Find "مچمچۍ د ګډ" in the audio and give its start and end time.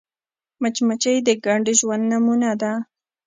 0.61-1.63